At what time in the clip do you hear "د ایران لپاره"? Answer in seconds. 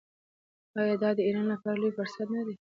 1.15-1.77